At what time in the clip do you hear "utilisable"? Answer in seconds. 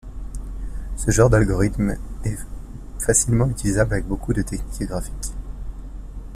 3.47-3.93